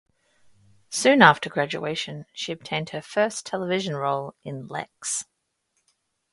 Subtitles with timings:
[0.89, 5.25] Soon after graduation, she obtained her first television role in "Lexx".